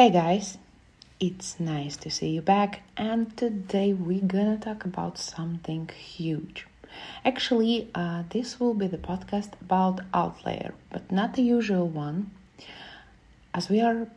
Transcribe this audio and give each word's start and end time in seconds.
Hey 0.00 0.08
guys, 0.08 0.56
it's 1.20 1.60
nice 1.60 1.98
to 1.98 2.10
see 2.10 2.30
you 2.30 2.40
back, 2.40 2.80
and 2.96 3.36
today 3.36 3.92
we're 3.92 4.22
gonna 4.22 4.56
talk 4.56 4.86
about 4.86 5.18
something 5.18 5.88
huge. 5.88 6.66
Actually, 7.22 7.90
uh, 7.94 8.22
this 8.30 8.58
will 8.58 8.72
be 8.72 8.86
the 8.86 8.96
podcast 8.96 9.60
about 9.60 10.00
AltLayer, 10.14 10.72
but 10.88 11.12
not 11.12 11.34
the 11.34 11.42
usual 11.42 11.86
one. 11.86 12.30
As 13.52 13.68
we 13.68 13.82
are 13.82 14.08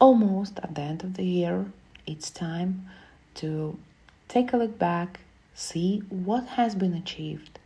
almost 0.00 0.58
at 0.58 0.74
the 0.74 0.82
end 0.82 1.04
of 1.04 1.14
the 1.14 1.24
year, 1.24 1.66
it's 2.04 2.30
time 2.30 2.88
to 3.34 3.78
take 4.26 4.52
a 4.52 4.56
look 4.56 4.76
back, 4.76 5.20
see 5.54 6.02
what 6.08 6.46
has 6.58 6.74
been 6.74 6.94
achieved, 6.94 7.60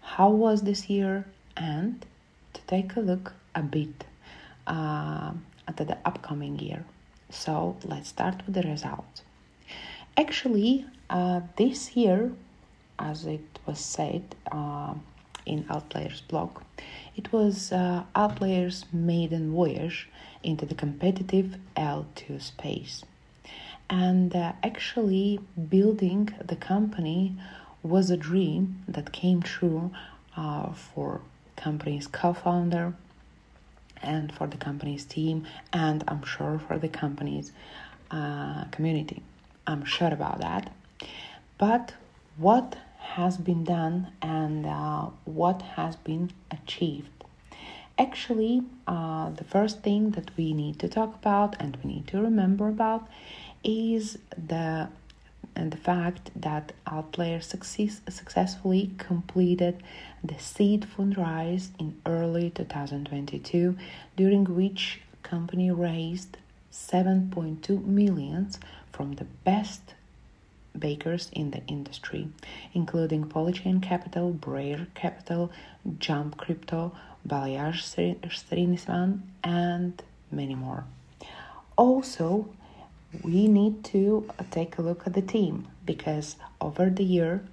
how 0.00 0.30
was 0.30 0.62
this 0.62 0.90
year, 0.90 1.26
and 1.56 2.04
to 2.54 2.60
take 2.62 2.96
a 2.96 3.00
look 3.00 3.34
a 3.54 3.62
bit 3.62 4.02
uh, 4.66 5.30
at 5.68 5.76
the 5.76 5.96
upcoming 6.04 6.58
year. 6.58 6.84
So 7.30 7.76
let's 7.84 8.08
start 8.08 8.42
with 8.46 8.54
the 8.54 8.62
result. 8.62 9.22
Actually, 10.16 10.86
uh, 11.10 11.40
this 11.56 11.96
year, 11.96 12.32
as 12.98 13.26
it 13.26 13.58
was 13.66 13.80
said 13.80 14.34
uh, 14.52 14.94
in 15.44 15.64
AltLayer's 15.64 16.20
blog, 16.20 16.60
it 17.16 17.32
was 17.32 17.72
uh, 17.72 18.04
AltLayer's 18.14 18.86
maiden 18.92 19.52
voyage 19.52 20.08
into 20.42 20.66
the 20.66 20.74
competitive 20.74 21.56
L2 21.76 22.40
space. 22.40 23.04
And 23.90 24.34
uh, 24.34 24.52
actually, 24.62 25.40
building 25.68 26.30
the 26.44 26.56
company 26.56 27.36
was 27.82 28.10
a 28.10 28.16
dream 28.16 28.82
that 28.88 29.12
came 29.12 29.42
true 29.42 29.92
uh, 30.36 30.72
for 30.72 31.20
company's 31.56 32.06
co-founder 32.06 32.94
and 34.04 34.32
for 34.32 34.46
the 34.46 34.56
company's 34.56 35.04
team, 35.04 35.46
and 35.72 36.04
I'm 36.08 36.24
sure 36.24 36.60
for 36.66 36.78
the 36.78 36.88
company's 36.88 37.52
uh, 38.10 38.64
community. 38.70 39.22
I'm 39.66 39.84
sure 39.84 40.12
about 40.12 40.40
that. 40.40 40.70
But 41.58 41.94
what 42.36 42.76
has 42.98 43.36
been 43.36 43.64
done 43.64 44.08
and 44.20 44.66
uh, 44.66 45.08
what 45.24 45.62
has 45.62 45.96
been 45.96 46.30
achieved? 46.50 47.10
Actually, 47.96 48.62
uh, 48.88 49.30
the 49.30 49.44
first 49.44 49.82
thing 49.82 50.10
that 50.10 50.30
we 50.36 50.52
need 50.52 50.78
to 50.80 50.88
talk 50.88 51.14
about 51.14 51.54
and 51.60 51.76
we 51.82 51.94
need 51.94 52.06
to 52.08 52.20
remember 52.20 52.68
about 52.68 53.08
is 53.62 54.18
the 54.36 54.88
and 55.56 55.70
the 55.70 55.76
fact 55.76 56.30
that 56.34 56.72
AltLayer 56.86 57.42
success, 57.42 58.00
successfully 58.08 58.90
completed 58.98 59.82
the 60.22 60.38
seed 60.38 60.86
fundraise 60.96 61.68
in 61.78 62.00
early 62.06 62.50
2022, 62.50 63.76
during 64.16 64.44
which 64.44 65.00
company 65.22 65.70
raised 65.70 66.36
7.2 66.72 67.84
millions 67.84 68.58
from 68.92 69.12
the 69.14 69.24
best 69.44 69.94
bakers 70.76 71.30
in 71.32 71.52
the 71.52 71.64
industry, 71.66 72.28
including 72.72 73.24
Polychain 73.24 73.80
Capital, 73.80 74.32
Breyer 74.32 74.86
Capital, 74.94 75.52
Jump 75.98 76.36
Crypto, 76.36 76.92
Balaji 77.26 78.18
Srinivasan, 78.26 79.20
and 79.42 80.02
many 80.30 80.54
more. 80.54 80.84
Also, 81.76 82.48
we 83.22 83.48
need 83.48 83.84
to 83.84 84.28
uh, 84.38 84.42
take 84.50 84.78
a 84.78 84.82
look 84.82 85.06
at 85.06 85.14
the 85.14 85.22
team 85.22 85.68
because 85.84 86.36
over 86.60 86.90
the 86.90 87.04
year, 87.04 87.44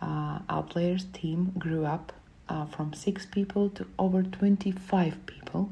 uh, 0.00 0.38
AltLayer's 0.48 1.06
team 1.12 1.52
grew 1.58 1.84
up 1.84 2.12
uh, 2.48 2.66
from 2.66 2.92
six 2.92 3.26
people 3.26 3.70
to 3.70 3.86
over 3.98 4.22
25 4.22 5.26
people, 5.26 5.70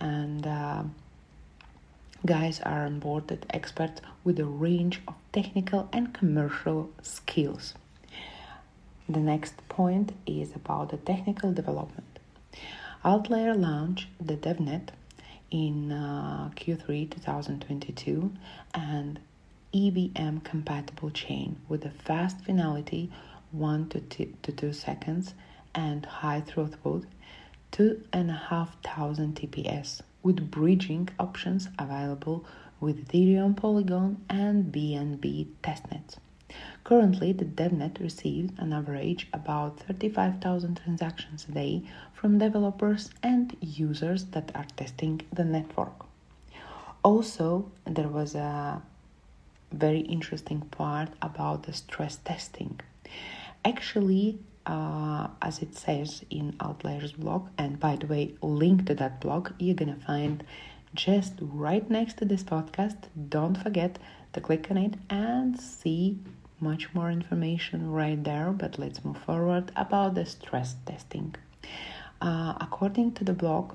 and 0.00 0.46
uh, 0.46 0.82
guys 2.24 2.60
are 2.60 2.88
onboarded 2.88 3.42
experts 3.50 4.00
with 4.24 4.38
a 4.38 4.44
range 4.44 5.00
of 5.08 5.14
technical 5.32 5.88
and 5.92 6.12
commercial 6.12 6.90
skills. 7.02 7.74
The 9.08 9.20
next 9.20 9.56
point 9.68 10.12
is 10.26 10.54
about 10.54 10.90
the 10.90 10.96
technical 10.96 11.52
development. 11.52 12.18
AltLayer 13.04 13.58
launched 13.58 14.06
the 14.20 14.36
DevNet 14.36 14.90
in 15.52 15.92
uh, 15.92 16.50
Q3 16.56 17.10
2022 17.10 18.32
and 18.74 19.20
EVM 19.74 20.38
compatible 20.38 21.10
chain 21.10 21.56
with 21.68 21.84
a 21.84 21.90
fast 21.90 22.40
finality 22.44 23.10
1 23.50 23.88
to 23.90 24.00
2, 24.00 24.32
to 24.42 24.52
2 24.52 24.72
seconds 24.72 25.34
and 25.74 26.06
high 26.06 26.40
throughput 26.40 27.04
2,500 27.70 29.34
TPS 29.34 30.00
with 30.22 30.50
bridging 30.50 31.08
options 31.18 31.68
available 31.78 32.44
with 32.80 33.08
Ethereum 33.08 33.54
Polygon 33.54 34.24
and 34.30 34.72
BNB 34.72 35.48
testnets. 35.62 36.16
Currently, 36.84 37.32
the 37.32 37.44
DevNet 37.44 38.00
receives 38.00 38.52
an 38.58 38.72
average 38.72 39.28
about 39.32 39.80
35,000 39.80 40.80
transactions 40.82 41.46
a 41.48 41.52
day 41.52 41.82
from 42.12 42.38
developers 42.38 43.10
and 43.22 43.56
users 43.60 44.24
that 44.26 44.50
are 44.54 44.66
testing 44.76 45.22
the 45.32 45.44
network. 45.44 46.06
Also, 47.04 47.70
there 47.84 48.08
was 48.08 48.34
a 48.34 48.82
very 49.72 50.00
interesting 50.00 50.60
part 50.60 51.08
about 51.22 51.62
the 51.64 51.72
stress 51.72 52.16
testing. 52.16 52.80
Actually, 53.64 54.38
uh, 54.66 55.28
as 55.40 55.60
it 55.60 55.74
says 55.76 56.24
in 56.30 56.52
AltLayer's 56.54 57.12
blog, 57.12 57.48
and 57.58 57.80
by 57.80 57.96
the 57.96 58.06
way, 58.06 58.34
link 58.42 58.86
to 58.86 58.94
that 58.94 59.20
blog 59.20 59.50
you're 59.58 59.74
gonna 59.74 59.96
find 59.96 60.44
just 60.94 61.34
right 61.40 61.88
next 61.90 62.18
to 62.18 62.24
this 62.24 62.42
podcast. 62.44 62.96
Don't 63.28 63.56
forget 63.56 63.98
to 64.32 64.40
click 64.40 64.70
on 64.70 64.76
it 64.76 64.94
and 65.10 65.58
see 65.58 66.18
much 66.62 66.94
more 66.94 67.10
information 67.10 67.90
right 67.90 68.22
there, 68.22 68.50
but 68.52 68.78
let's 68.78 69.04
move 69.04 69.18
forward 69.18 69.72
about 69.76 70.14
the 70.14 70.24
stress 70.24 70.76
testing. 70.86 71.34
Uh, 72.20 72.54
according 72.60 73.12
to 73.12 73.24
the 73.24 73.32
blog, 73.32 73.74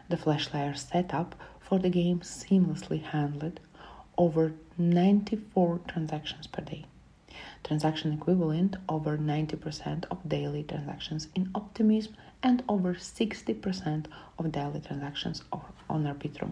The 0.09 0.17
flash 0.17 0.53
layer 0.53 0.73
setup 0.73 1.35
for 1.59 1.79
the 1.79 1.89
game 1.89 2.19
seamlessly 2.19 3.01
handled 3.01 3.59
over 4.17 4.53
94 4.77 5.79
transactions 5.87 6.47
per 6.47 6.61
day. 6.63 6.85
Transaction 7.63 8.13
equivalent 8.13 8.75
over 8.87 9.17
90% 9.17 10.05
of 10.11 10.29
daily 10.29 10.63
transactions 10.63 11.27
in 11.35 11.49
Optimism 11.55 12.15
and 12.43 12.63
over 12.69 12.93
60% 12.93 14.05
of 14.37 14.51
daily 14.51 14.79
transactions 14.79 15.41
on 15.89 16.05
Arbitrum. 16.05 16.51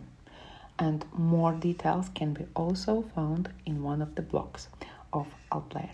And 0.80 1.06
more 1.14 1.54
details 1.54 2.10
can 2.16 2.34
be 2.34 2.46
also 2.56 3.04
found 3.16 3.50
in 3.66 3.84
one 3.84 4.02
of 4.02 4.16
the 4.16 4.24
blogs 4.24 4.68
of 5.14 5.28
AltLayer. 5.52 5.92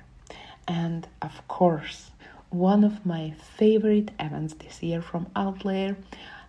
And 0.68 1.08
of 1.22 1.46
course, 1.48 2.12
one 2.50 2.84
of 2.84 3.06
my 3.06 3.32
favorite 3.32 4.12
events 4.20 4.54
this 4.56 4.82
year 4.82 5.02
from 5.02 5.26
AltLayer 5.36 5.98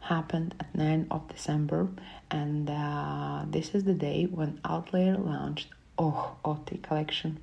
happened 0.00 0.54
at 0.60 0.74
9 0.74 1.06
of 1.10 1.28
December, 1.28 1.88
and 2.30 2.68
uh, 2.70 3.44
this 3.48 3.74
is 3.74 3.84
the 3.84 3.94
day 3.94 4.24
when 4.24 4.58
AltLayer 4.64 5.24
launched 5.24 5.68
Oh 5.98 6.36
OT 6.44 6.78
collection, 6.78 7.38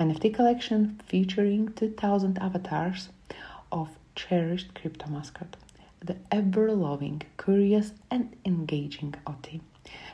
NFT 0.00 0.32
collection 0.34 1.00
featuring 1.06 1.72
2000 1.74 2.38
avatars 2.38 3.10
of 3.70 3.90
cherished 4.14 4.74
crypto 4.74 5.08
mascot, 5.10 5.56
the 6.00 6.16
ever 6.30 6.72
loving, 6.72 7.22
curious, 7.36 7.92
and 8.10 8.34
engaging 8.44 9.14
OT. 9.26 9.60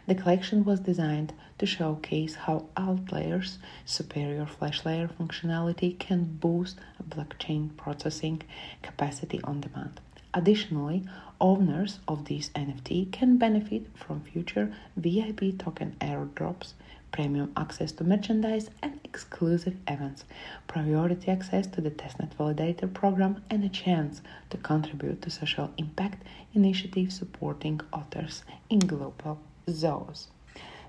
The 0.07 0.15
collection 0.15 0.65
was 0.65 0.81
designed 0.81 1.35
to 1.59 1.67
showcase 1.67 2.35
how 2.35 2.67
AltLayer's 2.77 3.59
superior 3.85 4.47
flash 4.47 4.85
layer 4.85 5.07
functionality 5.07 5.99
can 5.99 6.25
boost 6.25 6.79
blockchain 7.09 7.77
processing 7.77 8.43
capacity 8.83 9.41
on 9.45 9.61
demand. 9.61 10.01
Additionally, 10.35 11.05
owners 11.41 12.01
of 12.07 12.27
these 12.27 12.51
NFT 12.51 13.11
can 13.11 13.39
benefit 13.39 13.87
from 13.95 14.21
future 14.21 14.75
VIP 14.97 15.59
token 15.59 15.97
airdrops, 16.01 16.75
premium 17.13 17.53
access 17.57 17.93
to 17.93 18.05
merchandise 18.05 18.69
and 18.83 19.01
exclusive 19.05 19.77
events, 19.87 20.25
priority 20.67 21.31
access 21.31 21.67
to 21.69 21.81
the 21.81 21.91
testnet 21.91 22.35
validator 22.37 22.93
program, 22.93 23.43
and 23.49 23.65
a 23.65 23.69
chance 23.69 24.21
to 24.51 24.57
contribute 24.59 25.23
to 25.23 25.31
social 25.31 25.71
impact 25.79 26.23
initiatives 26.55 27.17
supporting 27.19 27.81
authors 27.93 28.43
in 28.69 28.81
global 28.81 29.39
zoos. 29.71 30.29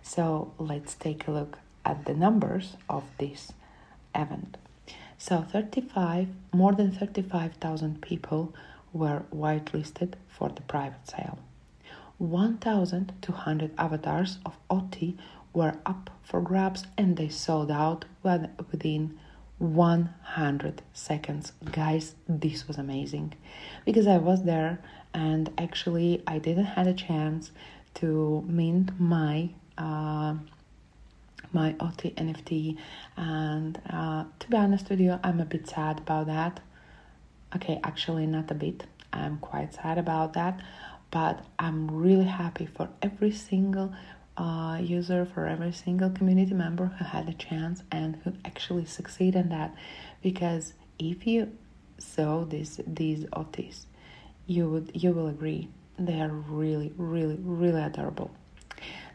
So 0.02 0.52
let's 0.58 0.96
take 0.96 1.28
a 1.28 1.32
look 1.32 1.60
at 1.86 2.06
the 2.06 2.14
numbers 2.14 2.76
of 2.90 3.04
this 3.18 3.54
event. 4.14 4.58
So 5.18 5.42
35 5.42 6.28
more 6.54 6.74
than 6.74 6.92
35,000 6.92 8.02
people 8.02 8.54
were 8.94 9.24
whitelisted 9.34 10.14
for 10.28 10.50
the 10.50 10.62
private 10.62 11.10
sale. 11.10 11.40
1,200 12.18 13.72
avatars 13.78 14.40
of 14.46 14.58
OT 14.70 15.18
were 15.54 15.76
up 15.86 16.10
for 16.22 16.42
grabs 16.42 16.86
and 16.98 17.18
they 17.18 17.30
sold 17.30 17.72
out 17.72 18.06
within 18.24 19.18
100 19.58 20.82
seconds. 20.94 21.54
Guys, 21.72 22.16
this 22.28 22.68
was 22.68 22.78
amazing 22.78 23.34
because 23.86 24.08
I 24.08 24.18
was 24.18 24.44
there 24.44 24.80
and 25.14 25.50
actually 25.58 26.22
I 26.28 26.40
didn't 26.40 26.66
have 26.66 26.88
a 26.88 26.94
chance 26.94 27.52
to 27.96 28.44
mint 28.48 29.00
my 29.00 29.50
uh, 29.78 30.36
my 31.52 31.76
OT 31.80 32.12
NFT 32.12 32.78
and 33.18 33.82
uh, 33.90 34.26
to 34.40 34.50
be 34.50 34.58
honest 34.58 34.90
with 34.90 35.00
you 35.00 35.20
I'm 35.24 35.40
a 35.40 35.46
bit 35.46 35.68
sad 35.68 36.00
about 36.00 36.28
that 36.28 36.60
Okay, 37.56 37.80
actually, 37.84 38.26
not 38.28 38.52
a 38.52 38.54
bit. 38.54 38.86
I'm 39.12 39.38
quite 39.40 39.74
sad 39.74 39.98
about 39.98 40.34
that, 40.34 40.60
but 41.10 41.44
I'm 41.58 41.90
really 41.90 42.26
happy 42.26 42.68
for 42.68 42.90
every 43.02 43.32
single 43.32 43.94
uh, 44.38 44.80
user, 44.82 45.26
for 45.26 45.48
every 45.48 45.72
single 45.72 46.10
community 46.12 46.54
member 46.54 46.86
who 46.86 47.04
had 47.04 47.28
a 47.28 47.34
chance 47.34 47.84
and 47.92 48.18
who 48.24 48.34
actually 48.46 48.86
succeed 48.86 49.36
in 49.36 49.50
that. 49.50 49.76
Because 50.22 50.74
if 51.00 51.26
you 51.26 51.52
saw 51.98 52.46
these 52.46 52.80
these 52.86 53.26
OTs, 53.26 53.86
you 54.46 54.70
would 54.70 54.92
you 54.94 55.12
will 55.12 55.28
agree 55.28 55.70
they 55.98 56.22
are 56.22 56.30
really, 56.30 56.94
really, 56.98 57.38
really 57.42 57.82
adorable. 57.82 58.32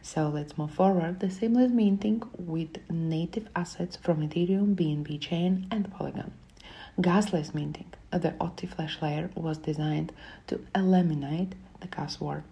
So 0.01 0.29
let's 0.29 0.57
move 0.57 0.71
forward. 0.71 1.19
The 1.19 1.31
seamless 1.31 1.71
minting 1.71 2.21
with 2.37 2.77
native 2.91 3.47
assets 3.55 3.95
from 3.95 4.21
Ethereum, 4.27 4.75
BNB 4.75 5.19
chain, 5.19 5.67
and 5.71 5.91
Polygon. 5.91 6.31
Gasless 6.99 7.53
minting, 7.53 7.91
the 8.11 8.35
OT 8.39 8.67
flash 8.67 9.01
layer, 9.01 9.29
was 9.35 9.57
designed 9.57 10.13
to 10.47 10.61
eliminate 10.73 11.53
the 11.81 11.87
gas 11.87 12.21
war, 12.21 12.45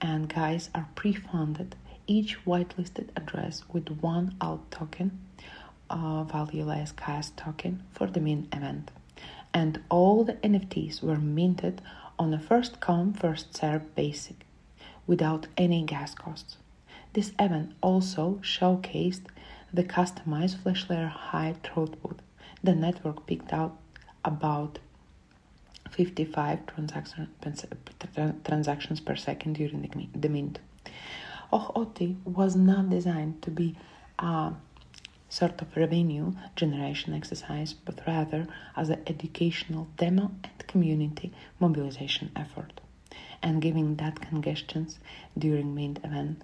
and 0.00 0.28
guys 0.28 0.68
are 0.74 0.88
pre-funded 0.96 1.76
each 2.08 2.44
whitelisted 2.44 3.10
address 3.14 3.62
with 3.72 3.88
one 4.00 4.34
alt 4.40 4.68
token, 4.72 5.20
uh, 5.88 6.24
valueless 6.24 6.90
gas 6.90 7.30
token 7.36 7.84
for 7.92 8.08
the 8.08 8.18
main 8.18 8.48
event, 8.52 8.90
and 9.54 9.80
all 9.88 10.24
the 10.24 10.34
NFTs 10.34 11.00
were 11.00 11.18
minted 11.18 11.80
on 12.18 12.34
a 12.34 12.40
first 12.40 12.80
come 12.80 13.12
first 13.12 13.56
serve 13.56 13.94
basic, 13.94 14.44
without 15.06 15.46
any 15.56 15.84
gas 15.84 16.16
costs. 16.16 16.56
This 17.12 17.30
event 17.38 17.74
also 17.80 18.40
showcased 18.42 19.26
the 19.72 19.84
customized 19.84 20.60
flash 20.64 20.90
layer 20.90 21.06
high 21.06 21.54
throughput 21.62 22.18
the 22.62 22.74
network 22.74 23.26
picked 23.26 23.52
out 23.52 23.76
about 24.24 24.78
55 25.90 26.66
transaction, 26.66 27.28
transactions 28.44 29.00
per 29.00 29.16
second 29.16 29.54
during 29.54 30.10
the 30.14 30.28
mint. 30.28 30.58
OHOTI 31.52 32.16
was 32.24 32.56
not 32.56 32.90
designed 32.90 33.40
to 33.42 33.50
be 33.50 33.76
a 34.18 34.52
sort 35.28 35.60
of 35.62 35.76
revenue 35.76 36.32
generation 36.56 37.14
exercise, 37.14 37.72
but 37.72 38.00
rather 38.06 38.46
as 38.76 38.88
an 38.90 39.02
educational 39.06 39.88
demo 39.96 40.30
and 40.44 40.66
community 40.66 41.32
mobilization 41.58 42.30
effort. 42.36 42.80
And 43.42 43.62
given 43.62 43.96
that 43.96 44.20
congestions 44.20 44.98
during 45.36 45.74
mint 45.74 46.00
event 46.04 46.42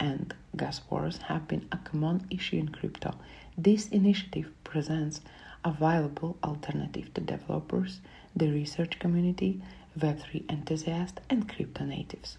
and 0.00 0.34
gas 0.56 0.80
wars 0.90 1.18
have 1.18 1.46
been 1.46 1.66
a 1.70 1.78
common 1.78 2.26
issue 2.30 2.56
in 2.56 2.68
crypto, 2.68 3.14
this 3.56 3.88
initiative 3.88 4.50
presents 4.64 5.20
a 5.64 5.70
viable 5.72 6.36
alternative 6.42 7.12
to 7.14 7.20
developers, 7.20 8.00
the 8.34 8.50
research 8.50 8.98
community, 8.98 9.60
Web3 9.98 10.50
enthusiasts, 10.50 11.20
and 11.30 11.48
crypto 11.48 11.84
natives. 11.84 12.38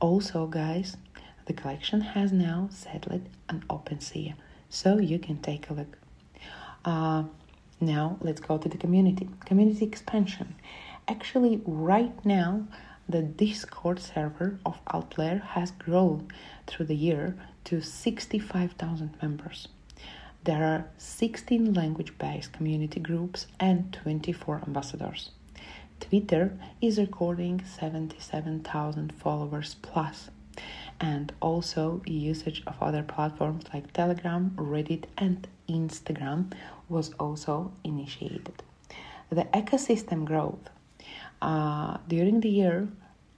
Also, 0.00 0.46
guys, 0.46 0.96
the 1.46 1.52
collection 1.52 2.00
has 2.00 2.32
now 2.32 2.68
settled 2.70 3.28
on 3.48 3.64
OpenSea, 3.70 4.34
so 4.68 4.98
you 4.98 5.18
can 5.18 5.38
take 5.38 5.70
a 5.70 5.74
look. 5.74 5.98
Uh, 6.84 7.24
now, 7.80 8.16
let's 8.20 8.40
go 8.40 8.58
to 8.58 8.68
the 8.68 8.76
community. 8.76 9.28
Community 9.44 9.84
expansion. 9.84 10.54
Actually, 11.08 11.60
right 11.66 12.24
now, 12.24 12.66
the 13.08 13.22
Discord 13.22 13.98
server 13.98 14.58
of 14.64 14.84
AltLayer 14.86 15.42
has 15.42 15.72
grown 15.72 16.28
through 16.66 16.86
the 16.86 16.94
year 16.96 17.36
to 17.64 17.80
65,000 17.80 19.14
members. 19.20 19.68
There 20.44 20.64
are 20.64 20.86
16 20.98 21.72
language 21.72 22.18
based 22.18 22.52
community 22.52 22.98
groups 22.98 23.46
and 23.60 23.92
24 23.92 24.62
ambassadors. 24.66 25.30
Twitter 26.00 26.58
is 26.80 26.98
recording 26.98 27.62
77,000 27.64 29.12
followers 29.12 29.76
plus, 29.82 30.30
and 31.00 31.32
also 31.40 32.02
usage 32.06 32.64
of 32.66 32.74
other 32.82 33.04
platforms 33.04 33.66
like 33.72 33.92
Telegram, 33.92 34.50
Reddit, 34.56 35.04
and 35.16 35.46
Instagram 35.68 36.52
was 36.88 37.12
also 37.20 37.70
initiated. 37.84 38.64
The 39.30 39.44
ecosystem 39.54 40.24
growth. 40.24 40.70
Uh, 41.40 41.98
during 42.08 42.40
the 42.40 42.50
year, 42.50 42.88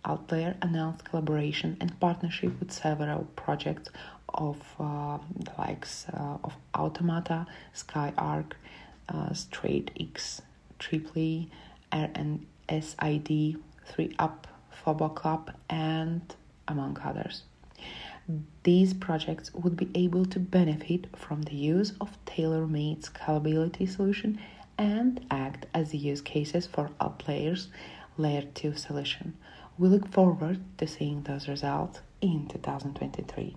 AltLayer 0.07 0.57
announced 0.63 1.05
collaboration 1.05 1.77
and 1.81 1.99
partnership 2.01 2.59
with 2.61 2.73
several 2.73 3.27
projects 3.37 3.91
of 4.35 4.59
uh, 4.79 5.19
the 5.39 5.53
likes 5.59 6.07
uh, 6.13 6.39
of 6.45 6.55
Automata, 6.75 7.47
SkyArk, 7.75 8.53
uh, 9.09 9.33
Straight 9.33 9.91
X, 9.99 10.43
Triply, 10.79 11.49
RNSID, 11.93 13.59
3UP, 13.93 14.45
Fobo 14.85 15.15
Club, 15.15 15.53
and 15.71 16.35
among 16.69 16.99
others. 17.05 17.43
These 18.63 18.95
projects 18.95 19.53
would 19.53 19.77
be 19.77 19.91
able 19.95 20.25
to 20.27 20.41
benefit 20.41 21.15
from 21.17 21.43
the 21.43 21.55
use 21.55 21.93
of 22.01 22.17
tailor-made 22.25 23.03
scalability 23.03 23.89
solution 23.89 24.41
and 24.79 25.25
act 25.31 25.67
as 25.75 25.95
use 25.95 26.23
cases 26.23 26.67
for 26.67 26.91
AltLayer's 27.01 27.69
Layer 28.17 28.43
2 28.55 28.77
solution. 28.77 29.37
We 29.77 29.89
look 29.89 30.09
forward 30.11 30.61
to 30.79 30.87
seeing 30.87 31.23
those 31.23 31.49
results 31.49 32.01
in 32.21 32.49
2023. 32.49 33.57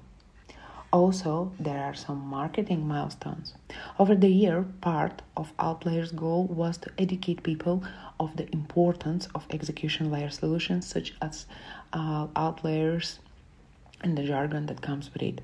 Also, 0.94 1.51
there 1.60 1.84
are 1.84 1.94
some 1.94 2.25
marketing 2.27 2.88
milestones. 2.88 3.53
Over 4.00 4.15
the 4.15 4.29
year, 4.29 4.65
part 4.79 5.22
of 5.36 5.56
AltLayer's 5.58 6.13
goal 6.13 6.46
was 6.46 6.77
to 6.77 6.91
educate 6.98 7.44
people 7.44 7.84
of 8.20 8.38
the 8.38 8.50
importance 8.53 9.27
of 9.36 9.46
execution 9.50 10.10
layer 10.10 10.29
solutions 10.29 10.88
such 10.88 11.13
as 11.22 11.46
uh, 11.91 12.27
AltLayers 12.27 13.20
and 14.01 14.17
the 14.17 14.24
jargon 14.24 14.67
that 14.67 14.82
comes 14.82 15.12
with 15.13 15.24
it. 15.24 15.41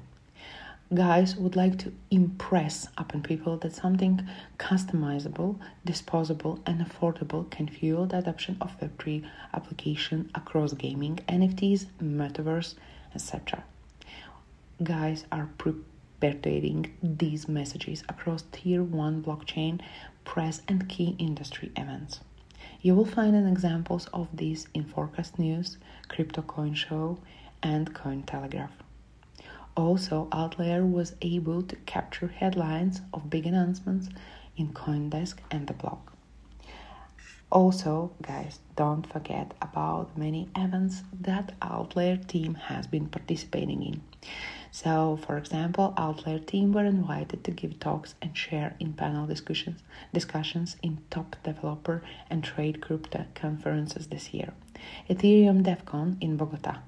guys 0.93 1.35
would 1.35 1.55
like 1.55 1.77
to 1.79 1.91
impress 2.09 2.87
upon 2.97 3.21
people 3.21 3.57
that 3.57 3.73
something 3.73 4.25
customizable, 4.59 5.57
disposable, 5.83 6.59
and 6.65 6.79
affordable 6.85 7.49
can 7.49 7.67
fuel 7.67 8.05
the 8.05 8.17
adoption 8.19 8.55
of 8.61 8.79
Web3 8.79 9.25
application 9.53 10.29
across 10.35 10.73
gaming, 10.73 11.19
NFTs, 11.27 11.87
metaverse, 12.01 12.75
etc. 13.15 13.63
Guys 14.83 15.25
are 15.31 15.49
perpetuating 15.57 16.93
these 17.01 17.47
messages 17.47 18.03
across 18.09 18.43
tier 18.51 18.83
1 18.83 19.23
blockchain, 19.23 19.79
press, 20.25 20.61
and 20.67 20.89
key 20.89 21.15
industry 21.19 21.71
events. 21.77 22.19
You 22.81 22.95
will 22.95 23.05
find 23.05 23.35
an 23.35 23.47
examples 23.47 24.07
of 24.13 24.27
this 24.33 24.67
in 24.73 24.83
Forkast 24.83 25.39
News, 25.39 25.77
Crypto 26.09 26.41
Coin 26.41 26.73
Show, 26.73 27.19
and 27.61 27.93
Cointelegraph. 27.93 28.71
Also, 29.77 30.27
AltLayer 30.31 30.89
was 30.91 31.15
able 31.21 31.61
to 31.61 31.75
capture 31.85 32.27
headlines 32.27 33.01
of 33.13 33.29
big 33.29 33.45
announcements 33.45 34.09
in 34.57 34.73
Coindesk 34.73 35.37
and 35.51 35.67
the 35.67 35.73
blog. 35.73 35.99
Also, 37.51 38.11
guys, 38.21 38.59
don't 38.75 39.05
forget 39.05 39.53
about 39.61 40.17
many 40.17 40.49
events 40.55 41.03
that 41.21 41.57
AltLayer 41.59 42.27
team 42.27 42.55
has 42.55 42.87
been 42.87 43.07
participating 43.07 43.83
in. 43.83 44.01
So, 44.73 45.19
for 45.27 45.37
example, 45.37 45.93
AltLayer 45.97 46.43
team 46.47 46.73
were 46.73 46.83
invited 46.83 47.43
to 47.43 47.51
give 47.51 47.79
talks 47.79 48.15
and 48.23 48.35
share 48.35 48.75
in 48.79 48.93
panel 48.93 49.27
discussions 49.27 49.83
discussions 50.11 50.77
in 50.81 50.97
top 51.11 51.35
developer 51.43 52.01
and 52.27 52.43
trade 52.43 52.81
crypto 52.81 53.27
conferences 53.35 54.07
this 54.07 54.33
year. 54.33 54.51
Ethereum 55.07 55.61
DevCon 55.61 56.17
in 56.21 56.37
Bogota, 56.37 56.79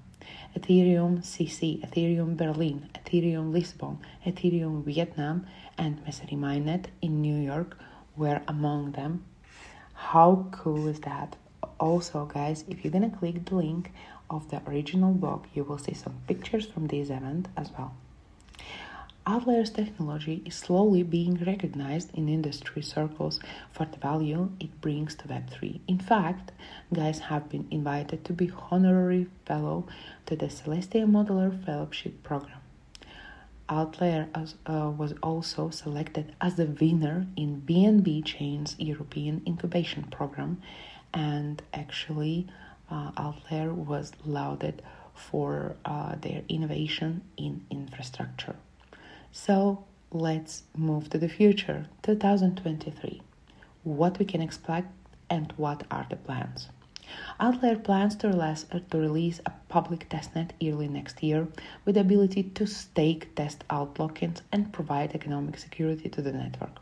Ethereum 0.58 1.20
CC, 1.22 1.80
Ethereum 1.88 2.36
Berlin, 2.36 2.90
Ethereum 2.96 3.54
Lisbon, 3.54 4.00
Ethereum 4.26 4.84
Vietnam, 4.84 5.46
and 5.78 6.04
Messari 6.04 6.36
Mainnet 6.36 6.86
in 7.04 7.22
New 7.22 7.40
York 7.40 7.78
were 8.18 8.42
among 8.48 8.94
them. 8.94 9.24
How 9.94 10.48
cool 10.50 10.88
is 10.88 11.02
that? 11.02 11.36
Also, 11.80 12.26
guys, 12.26 12.66
if 12.68 12.84
you're 12.84 12.92
gonna 12.92 13.12
click 13.12 13.46
the 13.46 13.56
link 13.56 13.92
of 14.30 14.50
the 14.50 14.62
original 14.68 15.14
blog, 15.14 15.46
you 15.54 15.64
will 15.64 15.78
see 15.78 15.94
some 15.94 16.22
pictures 16.28 16.66
from 16.66 16.88
this 16.88 17.10
event 17.10 17.48
as 17.56 17.72
well. 17.78 17.94
AltLayer's 19.28 19.72
technology 19.72 20.44
is 20.46 20.54
slowly 20.54 21.02
being 21.02 21.44
recognized 21.44 22.14
in 22.14 22.30
industry 22.30 22.84
circles 22.84 23.40
for 23.72 23.86
the 23.86 23.98
value 23.98 24.52
it 24.60 24.80
brings 24.82 25.16
to 25.16 25.28
Web3. 25.28 25.80
In 25.88 25.98
fact, 25.98 26.52
guys 26.94 27.18
have 27.20 27.50
been 27.50 27.68
invited 27.72 28.24
to 28.26 28.34
be 28.34 28.52
honorary 28.70 29.26
fellow 29.48 29.88
to 30.28 30.36
the 30.36 30.46
Celestia 30.46 31.08
Modular 31.10 31.66
Fellowship 31.66 32.22
Program. 32.22 32.60
AltLayer 33.68 34.28
uh, 34.68 34.92
was 34.92 35.16
also 35.24 35.72
selected 35.72 36.36
as 36.40 36.54
the 36.54 36.68
winner 36.68 37.26
in 37.36 37.64
BNB 37.66 38.24
Chain's 38.24 38.76
European 38.78 39.42
Incubation 39.48 40.04
Program, 40.04 40.62
and 41.16 41.64
actually, 41.74 42.46
uh, 42.96 43.12
AltLayer 43.18 43.74
was 43.74 44.14
lauded 44.26 44.82
for 45.14 45.76
uh, 45.84 46.16
their 46.22 46.42
innovation 46.48 47.22
in 47.36 47.66
infrastructure. 47.70 48.56
So 49.32 49.84
let's 50.12 50.64
move 50.78 51.10
to 51.10 51.18
the 51.18 51.28
future 51.28 51.88
2023. 52.04 53.22
What 53.84 54.18
we 54.18 54.26
can 54.26 54.42
expect 54.42 54.88
and 55.30 55.54
what 55.58 55.84
are 55.92 56.08
the 56.10 56.16
plans? 56.16 56.70
AltLayer 57.40 57.84
plans 57.84 58.16
to 58.18 58.30
release, 58.30 58.66
to 58.92 58.98
release 58.98 59.42
a 59.46 59.52
public 59.68 60.10
testnet 60.10 60.52
early 60.64 60.88
next 60.88 61.22
year 61.22 61.48
with 61.84 61.96
the 61.96 62.02
ability 62.02 62.44
to 62.44 62.66
stake 62.66 63.36
test 63.36 63.64
out 63.70 64.00
and 64.52 64.74
provide 64.74 65.14
economic 65.14 65.58
security 65.58 66.10
to 66.10 66.22
the 66.22 66.32
network. 66.32 66.80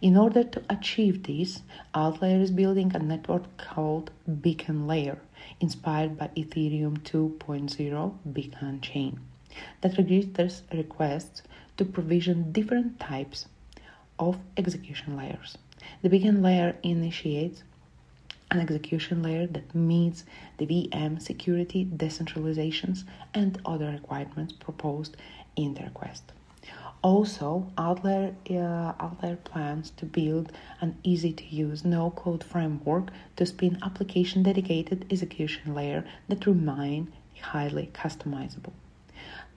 In 0.00 0.16
order 0.16 0.44
to 0.44 0.62
achieve 0.70 1.24
this, 1.24 1.62
AltLayer 1.92 2.40
is 2.40 2.52
building 2.52 2.92
a 2.94 3.00
network 3.00 3.44
called 3.56 4.12
Beacon 4.40 4.86
Layer, 4.86 5.18
inspired 5.60 6.16
by 6.18 6.28
Ethereum 6.36 6.98
2.0 7.00 8.14
Beacon 8.32 8.80
Chain, 8.80 9.20
that 9.80 9.96
registers 9.98 10.62
requests 10.72 11.42
to 11.76 11.84
provision 11.84 12.52
different 12.52 12.98
types 13.00 13.46
of 14.18 14.38
execution 14.56 15.16
layers. 15.16 15.56
The 16.02 16.08
beacon 16.08 16.42
layer 16.42 16.76
initiates 16.82 17.62
an 18.50 18.60
execution 18.60 19.22
layer 19.22 19.46
that 19.46 19.74
meets 19.74 20.24
the 20.56 20.66
VM 20.66 21.20
security, 21.20 21.84
decentralizations, 21.84 23.04
and 23.34 23.60
other 23.64 23.90
requirements 23.90 24.52
proposed 24.54 25.16
in 25.56 25.74
the 25.74 25.82
request. 25.82 26.32
Also, 27.00 27.70
AltLayer, 27.78 28.34
uh, 28.50 29.36
plans 29.44 29.90
to 29.90 30.04
build 30.04 30.50
an 30.80 30.96
easy 31.04 31.32
to 31.32 31.44
use 31.44 31.84
no 31.84 32.10
code 32.10 32.42
framework 32.42 33.10
to 33.36 33.46
spin 33.46 33.78
application 33.82 34.42
dedicated 34.42 35.06
execution 35.08 35.74
layer 35.74 36.04
that 36.28 36.44
remain 36.44 37.12
highly 37.40 37.88
customizable. 37.94 38.72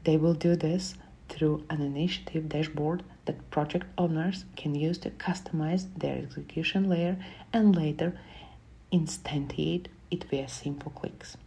They 0.03 0.17
will 0.17 0.36
do 0.36 0.55
this 0.55 0.95
through 1.29 1.63
an 1.69 1.81
initiative 1.81 2.48
dashboard 2.48 3.01
that 3.25 3.50
project 3.50 3.86
owners 3.98 4.45
can 4.55 4.75
use 4.75 5.00
to 5.00 5.10
customize 5.10 5.88
their 5.98 6.17
execution 6.17 6.88
layer 6.89 7.17
and 7.51 7.75
later 7.75 8.19
instantiate 8.93 9.88
it 10.12 10.25
via 10.25 10.48
simple 10.48 10.91
clicks. 10.91 11.38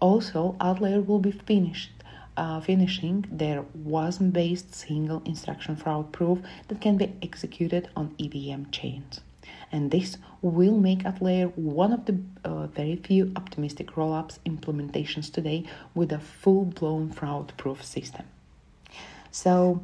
Also, 0.00 0.56
AltLayer 0.60 1.04
will 1.04 1.18
be 1.20 1.30
finished 1.30 1.90
uh, 2.36 2.60
finishing 2.60 3.24
their 3.30 3.64
WASM-based 3.84 4.74
single 4.74 5.22
instruction 5.24 5.76
fraud 5.76 6.12
proof 6.12 6.40
that 6.68 6.80
can 6.80 6.96
be 6.96 7.12
executed 7.22 7.88
on 7.96 8.14
EVM 8.18 8.70
chains. 8.70 9.20
And 9.72 9.90
this 9.90 10.18
will 10.42 10.76
make 10.76 11.00
AltLayer 11.00 11.56
one 11.56 11.92
of 11.92 12.04
the 12.06 12.18
uh, 12.44 12.66
very 12.66 12.96
few 12.96 13.32
optimistic 13.36 13.92
rollups 13.92 14.38
implementations 14.46 15.32
today 15.32 15.64
with 15.94 16.12
a 16.12 16.18
full-blown 16.18 17.10
fraud-proof 17.10 17.84
system. 17.84 18.26
So, 19.30 19.82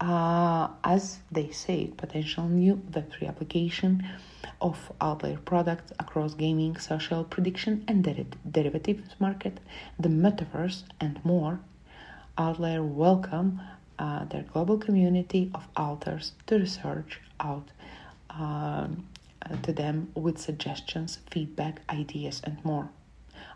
uh, 0.00 0.68
as 0.82 1.18
they 1.30 1.50
say, 1.50 1.92
potential 1.96 2.48
new 2.48 2.76
Web3 2.90 3.28
application 3.28 4.08
of 4.60 4.92
AltLayer 5.00 5.44
products 5.44 5.92
across 5.98 6.34
gaming, 6.34 6.76
social 6.76 7.24
prediction, 7.24 7.84
and 7.86 8.04
der- 8.04 8.24
derivatives 8.50 9.14
market, 9.18 9.60
the 9.98 10.08
metaverse, 10.08 10.82
and 11.00 11.24
more, 11.24 11.60
AltLayer 12.38 12.86
welcome 12.86 13.60
uh, 13.98 14.24
their 14.24 14.42
global 14.42 14.78
community 14.78 15.50
of 15.54 15.68
authors 15.76 16.32
to 16.46 16.56
research 16.56 17.20
out 17.40 17.68
um, 18.30 19.06
to 19.62 19.72
them 19.72 20.10
with 20.14 20.38
suggestions, 20.38 21.18
feedback, 21.30 21.80
ideas, 21.90 22.40
and 22.44 22.64
more. 22.64 22.88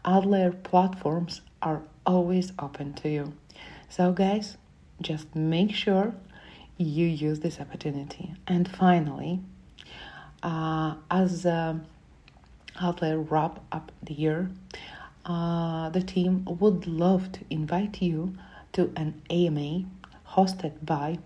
AltLayer 0.04 0.62
platforms 0.62 1.40
are 1.62 1.82
always 2.04 2.52
open 2.58 2.92
to 2.94 3.08
you. 3.08 3.32
So, 3.88 4.12
guys, 4.12 4.58
just 5.00 5.34
make 5.34 5.72
sure 5.74 6.14
you 6.76 7.06
use 7.06 7.40
this 7.40 7.60
opportunity. 7.60 8.34
And 8.46 8.68
finally, 8.68 9.40
uh, 10.42 10.96
as 11.10 11.46
uh, 11.46 11.76
AltLayer 12.76 13.30
wrap 13.30 13.60
up 13.72 13.90
the 14.02 14.12
year, 14.12 14.50
uh, 15.24 15.88
the 15.90 16.02
team 16.02 16.44
would 16.44 16.86
love 16.86 17.32
to 17.32 17.40
invite 17.50 18.02
you 18.02 18.36
to 18.72 18.92
an 18.96 19.22
AMA 19.30 19.84
hosted 20.30 20.74
by 20.84 21.18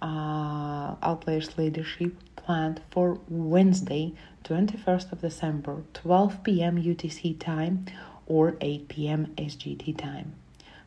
uh, 0.00 0.96
AltLayer's 0.96 1.56
leadership 1.56 2.14
planned 2.36 2.80
for 2.90 3.18
Wednesday, 3.28 4.14
21st 4.44 5.12
of 5.12 5.20
December, 5.20 5.82
12 5.94 6.42
p.m. 6.42 6.82
UTC 6.82 7.38
time 7.38 7.86
or 8.26 8.56
8 8.60 8.88
p.m. 8.88 9.32
SGT 9.36 9.96
time. 9.96 10.34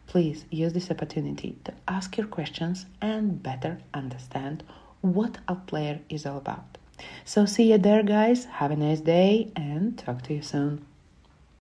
Please 0.08 0.46
use 0.52 0.74
this 0.74 0.92
opportunity 0.92 1.58
to 1.64 1.74
ask 1.88 2.18
your 2.18 2.28
questions 2.28 2.86
and 3.02 3.42
better 3.42 3.80
understand 3.94 4.64
what 5.02 5.38
AltLayer 5.48 6.00
is 6.10 6.26
all 6.26 6.38
about. 6.38 6.78
So, 7.24 7.46
see 7.46 7.72
you 7.72 7.78
there, 7.78 8.04
guys. 8.04 8.46
Have 8.46 8.72
a 8.72 8.76
nice 8.76 9.02
day 9.02 9.52
and 9.56 9.98
talk 9.98 10.22
to 10.24 10.34
you 10.34 10.42
soon. 10.42 10.86